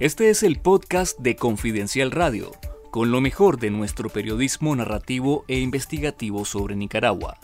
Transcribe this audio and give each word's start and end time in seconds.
Este 0.00 0.30
es 0.30 0.44
el 0.44 0.60
podcast 0.60 1.18
de 1.18 1.34
Confidencial 1.34 2.12
Radio, 2.12 2.52
con 2.92 3.10
lo 3.10 3.20
mejor 3.20 3.58
de 3.58 3.70
nuestro 3.70 4.08
periodismo 4.10 4.76
narrativo 4.76 5.44
e 5.48 5.58
investigativo 5.58 6.44
sobre 6.44 6.76
Nicaragua. 6.76 7.36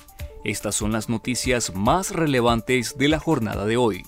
Estas 0.44 0.76
son 0.76 0.92
las 0.92 1.08
noticias 1.08 1.74
más 1.74 2.12
relevantes 2.12 2.96
de 2.96 3.08
la 3.08 3.18
jornada 3.18 3.66
de 3.66 3.76
hoy. 3.76 4.04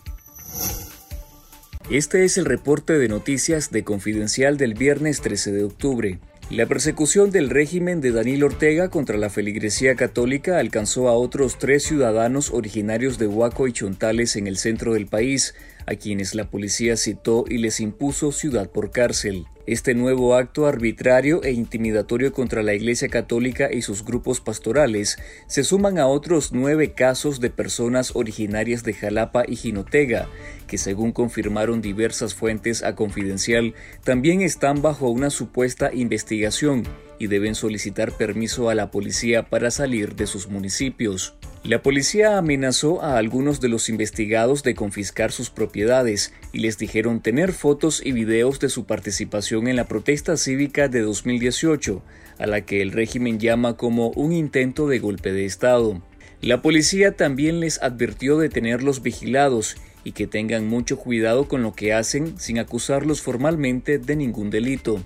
Este 1.91 2.25
es 2.25 2.39
el 2.39 2.45
reporte 2.45 2.93
de 2.93 3.09
noticias 3.09 3.73
de 3.73 3.83
Confidencial 3.83 4.59
del 4.59 4.75
viernes 4.75 5.23
13 5.23 5.51
de 5.51 5.65
octubre. 5.65 6.21
La 6.49 6.67
persecución 6.67 7.33
del 7.33 7.51
régimen 7.51 8.01
de 8.01 8.13
Daniel 8.13 8.45
Ortega 8.45 8.91
contra 8.91 9.19
la 9.19 9.29
feligresía 9.29 9.97
católica 9.97 10.61
alcanzó 10.61 11.09
a 11.09 11.15
otros 11.15 11.59
tres 11.59 11.83
ciudadanos 11.83 12.53
originarios 12.53 13.19
de 13.19 13.27
Huaco 13.27 13.67
y 13.67 13.73
Chontales 13.73 14.37
en 14.37 14.47
el 14.47 14.57
centro 14.57 14.95
del 14.95 15.07
país, 15.07 15.57
a 15.87 15.95
quienes 15.95 16.35
la 16.35 16.51
policía 16.51 16.97
citó 16.97 17.45
y 17.49 17.59
les 17.59 17.81
impuso 17.81 18.33
ciudad 18.33 18.71
por 18.71 18.91
cárcel. 18.91 19.47
Este 19.67 19.95
nuevo 19.95 20.37
acto 20.37 20.67
arbitrario 20.67 21.43
e 21.43 21.51
intimidatorio 21.51 22.33
contra 22.33 22.63
la 22.63 22.75
Iglesia 22.75 23.09
Católica 23.09 23.69
y 23.73 23.83
sus 23.83 24.05
grupos 24.05 24.41
pastorales 24.41 25.19
se 25.49 25.65
suman 25.65 25.99
a 25.99 26.07
otros 26.07 26.53
nueve 26.53 26.93
casos 26.93 27.41
de 27.41 27.51
personas 27.51 28.15
originarias 28.15 28.85
de 28.85 28.95
Jalapa 28.95 29.43
y 29.49 29.57
Jinotega, 29.57 30.29
que 30.69 30.79
según 30.79 31.11
confirmaron 31.11 31.83
diversas 31.83 32.33
fuentes 32.33 32.85
a 32.85 32.95
Confidencial, 32.95 33.75
también 34.05 34.41
están 34.41 34.83
bajo 34.83 35.11
una 35.11 35.31
supuesta 35.31 35.93
investigación 35.93 36.85
y 37.19 37.27
deben 37.27 37.57
solicitar 37.57 38.13
permiso 38.13 38.71
a 38.71 38.77
la 38.77 38.93
policía 38.93 39.49
para 39.49 39.73
salir 39.73 40.15
de 40.15 40.29
sus 40.29 40.49
municipios. 40.49 41.35
La 41.67 41.83
policía 41.83 42.39
amenazó 42.39 43.03
a 43.03 43.19
algunos 43.19 43.61
de 43.61 43.69
los 43.69 43.89
investigados 43.89 44.63
de 44.63 44.77
confiscar 44.77 45.33
sus 45.33 45.51
propiedades 45.51 46.33
y 46.53 46.61
les 46.61 46.79
dijeron 46.79 47.19
tener 47.19 47.53
fotos 47.53 48.01
y 48.05 48.13
videos 48.13 48.61
de 48.61 48.69
su 48.69 48.85
participación 48.85 49.67
en 49.67 49.75
la 49.75 49.89
protesta 49.89 50.37
cívica 50.37 50.87
de 50.87 51.01
2018, 51.01 52.03
a 52.39 52.47
la 52.47 52.61
que 52.61 52.83
el 52.83 52.93
régimen 52.93 53.41
llama 53.41 53.77
como 53.77 54.11
un 54.11 54.33
intento 54.33 54.87
de 54.87 55.01
golpe 55.01 55.33
de 55.33 55.45
Estado. 55.45 56.01
La 56.41 56.63
policía 56.63 57.17
también 57.17 57.59
les 57.59 57.83
advirtió 57.83 58.39
de 58.39 58.49
tenerlos 58.49 59.03
vigilados 59.03 59.77
y 60.05 60.13
que 60.13 60.29
tengan 60.29 60.69
mucho 60.69 60.97
cuidado 60.99 61.49
con 61.49 61.65
lo 61.65 61.75
que 61.75 61.93
hacen 61.93 62.39
sin 62.39 62.61
acusarlos 62.61 63.23
formalmente 63.23 63.99
de 63.99 64.15
ningún 64.15 64.51
delito. 64.51 65.03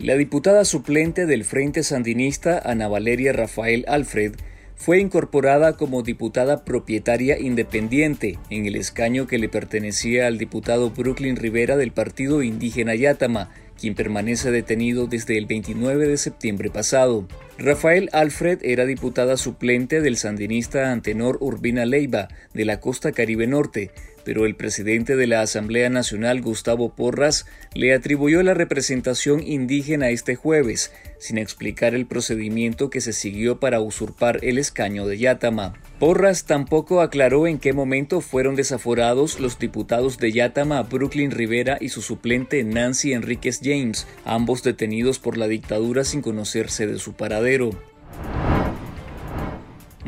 La 0.00 0.16
diputada 0.16 0.64
suplente 0.64 1.26
del 1.26 1.44
Frente 1.44 1.82
Sandinista, 1.82 2.58
Ana 2.64 2.88
Valeria 2.88 3.34
Rafael 3.34 3.84
Alfred, 3.86 4.32
fue 4.74 4.98
incorporada 4.98 5.74
como 5.76 6.02
diputada 6.02 6.64
propietaria 6.64 7.38
independiente 7.38 8.38
en 8.48 8.64
el 8.64 8.76
escaño 8.76 9.26
que 9.26 9.36
le 9.36 9.50
pertenecía 9.50 10.26
al 10.26 10.38
diputado 10.38 10.88
Brooklyn 10.88 11.36
Rivera 11.36 11.76
del 11.76 11.92
partido 11.92 12.42
indígena 12.42 12.94
Yatama, 12.94 13.50
quien 13.80 13.94
permanece 13.94 14.50
detenido 14.50 15.06
desde 15.06 15.38
el 15.38 15.46
29 15.46 16.06
de 16.06 16.16
septiembre 16.18 16.70
pasado. 16.70 17.26
Rafael 17.58 18.10
Alfred 18.12 18.58
era 18.62 18.84
diputada 18.84 19.36
suplente 19.36 20.00
del 20.00 20.16
sandinista 20.16 20.92
Antenor 20.92 21.38
Urbina 21.40 21.86
Leiva 21.86 22.28
de 22.52 22.64
la 22.64 22.78
costa 22.78 23.12
Caribe 23.12 23.46
Norte, 23.46 23.90
pero 24.24 24.44
el 24.44 24.54
presidente 24.54 25.16
de 25.16 25.26
la 25.26 25.40
Asamblea 25.40 25.88
Nacional, 25.88 26.42
Gustavo 26.42 26.94
Porras, 26.94 27.46
le 27.74 27.94
atribuyó 27.94 28.42
la 28.42 28.54
representación 28.54 29.42
indígena 29.42 30.10
este 30.10 30.36
jueves, 30.36 30.92
sin 31.18 31.38
explicar 31.38 31.94
el 31.94 32.06
procedimiento 32.06 32.90
que 32.90 33.00
se 33.00 33.14
siguió 33.14 33.60
para 33.60 33.80
usurpar 33.80 34.40
el 34.44 34.58
escaño 34.58 35.06
de 35.06 35.18
Yatama. 35.18 35.74
Porras 36.00 36.46
tampoco 36.46 37.02
aclaró 37.02 37.46
en 37.46 37.58
qué 37.58 37.74
momento 37.74 38.22
fueron 38.22 38.56
desaforados 38.56 39.38
los 39.38 39.58
diputados 39.58 40.16
de 40.16 40.32
Yatama, 40.32 40.80
Brooklyn 40.84 41.30
Rivera 41.30 41.76
y 41.78 41.90
su 41.90 42.00
suplente 42.00 42.64
Nancy 42.64 43.12
Enríquez 43.12 43.60
James, 43.62 44.06
ambos 44.24 44.62
detenidos 44.62 45.18
por 45.18 45.36
la 45.36 45.46
dictadura 45.46 46.04
sin 46.04 46.22
conocerse 46.22 46.86
de 46.86 46.98
su 46.98 47.12
paradero. 47.12 47.72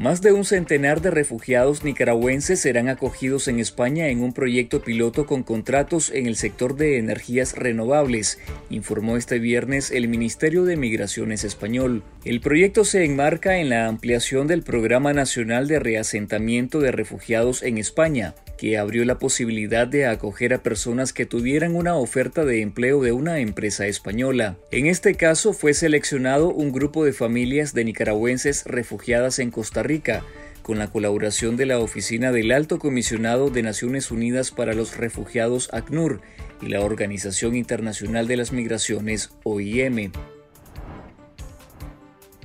Más 0.02 0.20
de 0.20 0.32
un 0.32 0.44
centenar 0.44 1.00
de 1.00 1.12
refugiados 1.12 1.84
nicaragüenses 1.84 2.58
serán 2.58 2.88
acogidos 2.88 3.46
en 3.46 3.60
España 3.60 4.08
en 4.08 4.20
un 4.20 4.32
proyecto 4.32 4.82
piloto 4.82 5.26
con 5.26 5.44
contratos 5.44 6.10
en 6.10 6.26
el 6.26 6.34
sector 6.34 6.74
de 6.74 6.98
energías 6.98 7.54
renovables, 7.54 8.40
informó 8.68 9.16
este 9.16 9.38
viernes 9.38 9.92
el 9.92 10.08
Ministerio 10.08 10.64
de 10.64 10.76
Migraciones 10.76 11.44
español. 11.44 12.02
El 12.24 12.40
proyecto 12.40 12.84
se 12.84 13.04
enmarca 13.04 13.58
en 13.58 13.68
la 13.68 13.86
ampliación 13.86 14.48
del 14.48 14.64
Programa 14.64 15.12
Nacional 15.12 15.68
de 15.68 15.78
Reasentamiento 15.78 16.80
de 16.80 16.90
Refugiados 16.90 17.62
en 17.62 17.78
España, 17.78 18.34
que 18.62 18.78
abrió 18.78 19.04
la 19.04 19.18
posibilidad 19.18 19.88
de 19.88 20.06
acoger 20.06 20.54
a 20.54 20.62
personas 20.62 21.12
que 21.12 21.26
tuvieran 21.26 21.74
una 21.74 21.96
oferta 21.96 22.44
de 22.44 22.62
empleo 22.62 23.02
de 23.02 23.10
una 23.10 23.40
empresa 23.40 23.88
española. 23.88 24.56
En 24.70 24.86
este 24.86 25.16
caso 25.16 25.52
fue 25.52 25.74
seleccionado 25.74 26.54
un 26.54 26.70
grupo 26.70 27.04
de 27.04 27.12
familias 27.12 27.74
de 27.74 27.84
nicaragüenses 27.84 28.62
refugiadas 28.64 29.40
en 29.40 29.50
Costa 29.50 29.82
Rica, 29.82 30.24
con 30.62 30.78
la 30.78 30.92
colaboración 30.92 31.56
de 31.56 31.66
la 31.66 31.80
Oficina 31.80 32.30
del 32.30 32.52
Alto 32.52 32.78
Comisionado 32.78 33.50
de 33.50 33.64
Naciones 33.64 34.12
Unidas 34.12 34.52
para 34.52 34.74
los 34.74 34.96
Refugiados 34.96 35.68
ACNUR 35.72 36.20
y 36.60 36.66
la 36.66 36.82
Organización 36.82 37.56
Internacional 37.56 38.28
de 38.28 38.36
las 38.36 38.52
Migraciones 38.52 39.30
OIM. 39.42 40.12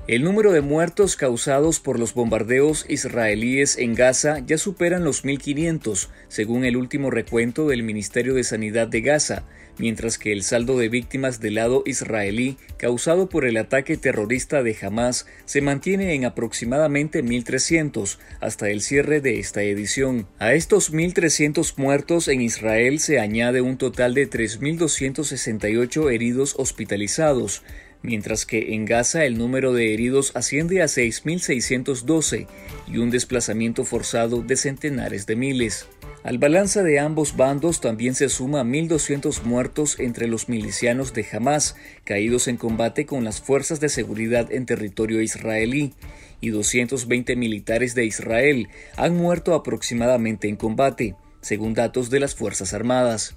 El 0.08 0.24
número 0.24 0.54
de 0.54 0.62
muertos 0.62 1.18
causados 1.18 1.82
por 1.82 2.00
los 2.00 2.14
bombardeos 2.14 2.86
israelíes 2.88 3.78
en 3.78 3.94
Gaza 3.94 4.40
ya 4.40 4.58
superan 4.58 5.04
los 5.04 5.26
1.500, 5.26 6.08
según 6.30 6.64
el 6.64 6.78
último 6.78 7.12
recuento 7.12 7.68
del 7.68 7.84
Ministerio 7.84 8.34
de 8.34 8.46
Sanidad 8.46 8.88
de 8.88 9.02
Gaza, 9.02 9.44
mientras 9.78 10.18
que 10.18 10.32
el 10.32 10.44
saldo 10.44 10.78
de 10.78 10.88
víctimas 10.88 11.42
del 11.42 11.56
lado 11.56 11.84
israelí 11.86 12.58
causado 12.78 13.28
por 13.28 13.44
el 13.44 13.58
ataque 13.58 13.98
terrorista 13.98 14.64
de 14.64 14.78
Hamas 14.82 15.26
se 15.44 15.60
mantiene 15.60 16.14
en 16.14 16.24
aproximadamente 16.24 17.22
1.300 17.22 18.18
hasta 18.40 18.70
el 18.70 18.80
cierre 18.80 19.20
de 19.20 19.40
esta 19.40 19.62
edición. 19.62 20.26
A 20.40 20.54
estos 20.54 20.94
1.300 20.94 21.74
muertos 21.76 22.30
en 22.30 22.40
Israel 22.40 23.00
se 23.00 23.20
añade 23.20 23.60
un 23.60 23.78
total 23.78 24.14
de 24.14 24.30
3.268 24.30 26.14
heridos 26.14 26.56
hospitalizados, 26.58 27.62
mientras 28.08 28.46
que 28.46 28.74
en 28.74 28.86
Gaza 28.86 29.26
el 29.26 29.38
número 29.38 29.74
de 29.74 29.94
heridos 29.94 30.32
asciende 30.34 30.82
a 30.82 30.86
6.612 30.86 32.48
y 32.88 33.00
un 33.00 33.12
desplazamiento 33.12 33.84
forzado 33.84 34.42
de 34.42 34.56
centenares 34.56 35.26
de 35.26 35.36
miles. 35.36 35.90
Al 36.24 36.38
balance 36.38 36.84
de 36.84 37.00
ambos 37.00 37.36
bandos 37.36 37.82
también 37.82 38.16
se 38.16 38.30
suma 38.30 38.64
1.200 38.64 39.44
muertos 39.44 40.00
entre 40.00 40.28
los 40.28 40.48
milicianos 40.48 41.14
de 41.14 41.28
Hamas 41.30 41.76
caídos 42.06 42.48
en 42.48 42.56
combate 42.56 43.06
con 43.06 43.26
las 43.26 43.42
fuerzas 43.42 43.82
de 43.82 43.90
seguridad 43.90 44.54
en 44.54 44.66
territorio 44.66 45.22
israelí 45.22 45.94
y 46.40 46.52
220 46.52 47.36
militares 47.36 47.94
de 47.94 48.06
Israel 48.06 48.70
han 48.96 49.18
muerto 49.18 49.54
aproximadamente 49.54 50.48
en 50.48 50.56
combate, 50.56 51.16
según 51.42 51.74
datos 51.74 52.10
de 52.10 52.22
las 52.22 52.36
Fuerzas 52.36 52.74
Armadas. 52.74 53.36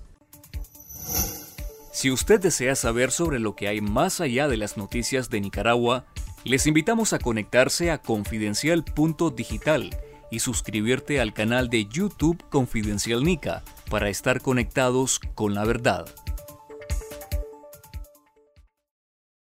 Si 2.01 2.11
usted 2.11 2.41
desea 2.41 2.77
saber 2.77 3.11
sobre 3.11 3.39
lo 3.41 3.55
que 3.55 3.69
hay 3.69 3.83
más 3.83 4.23
allá 4.23 4.49
de 4.49 4.57
las 4.57 4.79
noticias 4.79 5.29
de 5.29 5.39
Nicaragua, 5.39 6.07
les 6.45 6.67
invitamos 6.67 7.13
a 7.13 7.19
conectarse 7.19 7.91
a 7.91 7.99
confidencial.digital 7.99 9.91
y 10.31 10.39
suscribirte 10.39 11.21
al 11.21 11.35
canal 11.35 11.69
de 11.69 11.85
YouTube 11.85 12.43
Confidencial 12.49 13.23
Nica 13.23 13.63
para 13.91 14.09
estar 14.09 14.41
conectados 14.41 15.21
con 15.35 15.53
la 15.53 15.67
verdad. 15.67 16.07